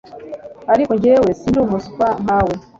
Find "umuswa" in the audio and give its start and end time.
1.65-2.07